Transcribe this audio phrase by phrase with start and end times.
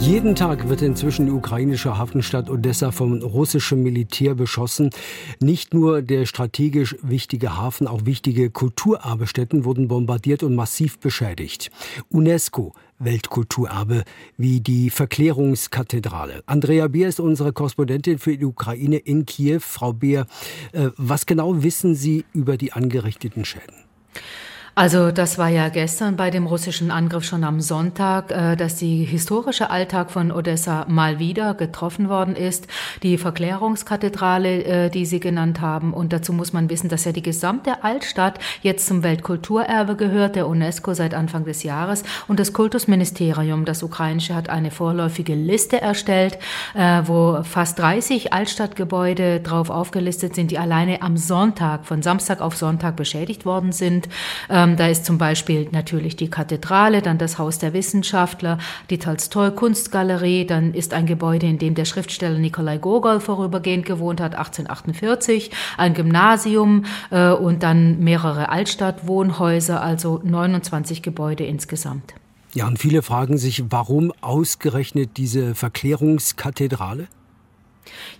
[0.00, 4.90] Jeden Tag wird inzwischen die ukrainische Hafenstadt Odessa vom russischen Militär beschossen.
[5.40, 11.70] Nicht nur der strategisch wichtige Hafen, auch wichtige Kulturerbestätten wurden bombardiert und massiv beschädigt.
[12.10, 14.04] UNESCO Weltkulturerbe
[14.36, 16.42] wie die Verklärungskathedrale.
[16.46, 19.60] Andrea Beer ist unsere Korrespondentin für die Ukraine in Kiew.
[19.60, 20.26] Frau Beer,
[20.72, 23.87] äh, was genau wissen Sie über die angerichteten Schäden?
[24.78, 29.02] Also das war ja gestern bei dem russischen Angriff schon am Sonntag, äh, dass die
[29.02, 32.68] historische Alltag von Odessa mal wieder getroffen worden ist.
[33.02, 35.92] Die Verklärungskathedrale, äh, die Sie genannt haben.
[35.92, 40.46] Und dazu muss man wissen, dass ja die gesamte Altstadt jetzt zum Weltkulturerbe gehört, der
[40.46, 42.04] UNESCO seit Anfang des Jahres.
[42.28, 46.38] Und das Kultusministerium, das ukrainische, hat eine vorläufige Liste erstellt,
[46.74, 52.56] äh, wo fast 30 Altstadtgebäude drauf aufgelistet sind, die alleine am Sonntag, von Samstag auf
[52.56, 54.08] Sonntag beschädigt worden sind.
[54.68, 58.58] Ähm, da ist zum Beispiel natürlich die Kathedrale, dann das Haus der Wissenschaftler,
[58.90, 64.20] die Tolstoi Kunstgalerie, dann ist ein Gebäude, in dem der Schriftsteller Nikolai Gogol vorübergehend gewohnt
[64.20, 72.14] hat, 1848, ein Gymnasium äh, und dann mehrere Altstadtwohnhäuser, also 29 Gebäude insgesamt.
[72.54, 77.08] Ja, und viele fragen sich, warum ausgerechnet diese Verklärungskathedrale?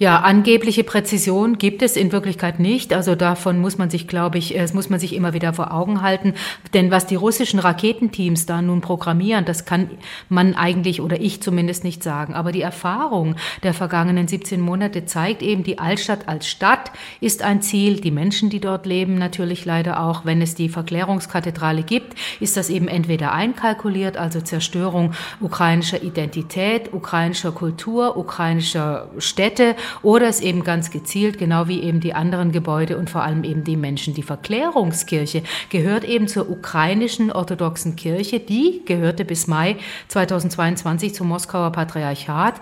[0.00, 2.92] Ja, angebliche Präzision gibt es in Wirklichkeit nicht.
[2.92, 6.02] Also davon muss man sich, glaube ich, es muss man sich immer wieder vor Augen
[6.02, 6.34] halten.
[6.72, 9.90] Denn was die russischen Raketenteams da nun programmieren, das kann
[10.28, 12.34] man eigentlich oder ich zumindest nicht sagen.
[12.34, 17.60] Aber die Erfahrung der vergangenen 17 Monate zeigt eben, die Altstadt als Stadt ist ein
[17.60, 18.00] Ziel.
[18.00, 20.24] Die Menschen, die dort leben, natürlich leider auch.
[20.24, 27.50] Wenn es die Verklärungskathedrale gibt, ist das eben entweder einkalkuliert, also Zerstörung ukrainischer Identität, ukrainischer
[27.50, 32.96] Kultur, ukrainischer Städte, Städte oder es eben ganz gezielt, genau wie eben die anderen Gebäude
[32.96, 34.14] und vor allem eben die Menschen.
[34.14, 38.40] Die Verklärungskirche gehört eben zur ukrainischen orthodoxen Kirche.
[38.40, 39.76] Die gehörte bis Mai
[40.08, 42.54] 2022 zum Moskauer Patriarchat.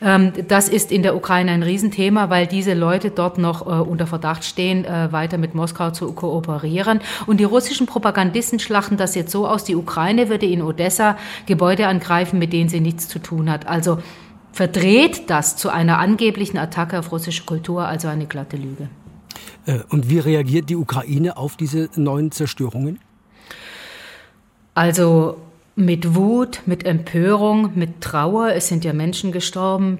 [0.00, 4.06] Ähm, das ist in der Ukraine ein Riesenthema, weil diese Leute dort noch äh, unter
[4.06, 7.00] Verdacht stehen, äh, weiter mit Moskau zu kooperieren.
[7.26, 11.16] Und die russischen Propagandisten schlachten das jetzt so aus, die Ukraine würde in Odessa
[11.46, 13.66] Gebäude angreifen, mit denen sie nichts zu tun hat.
[13.66, 13.98] Also
[14.54, 18.88] verdreht das zu einer angeblichen Attacke auf russische Kultur, also eine glatte Lüge.
[19.66, 23.00] Äh, und wie reagiert die Ukraine auf diese neuen Zerstörungen?
[24.74, 25.38] Also
[25.74, 28.52] mit Wut, mit Empörung, mit Trauer.
[28.54, 29.98] Es sind ja Menschen gestorben,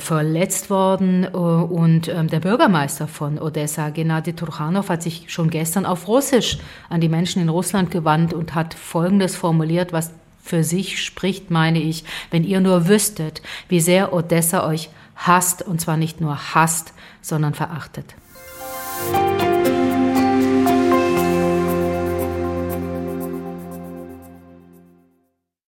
[0.00, 5.86] verletzt worden äh, und ähm, der Bürgermeister von Odessa, Gennady Turchanov, hat sich schon gestern
[5.86, 10.10] auf Russisch an die Menschen in Russland gewandt und hat Folgendes formuliert, was
[10.42, 15.80] für sich spricht, meine ich, wenn ihr nur wüsstet, wie sehr Odessa euch hasst, und
[15.80, 18.14] zwar nicht nur hasst, sondern verachtet.